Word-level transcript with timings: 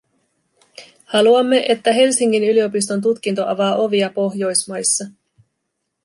Haluamme, 1.05 1.65
että 1.69 1.93
Helsingin 1.93 2.43
yliopiston 2.43 3.01
tutkinto 3.01 3.47
avaa 3.47 3.75
ovia 3.75 4.09
Pohjoismaissa. 4.09 5.05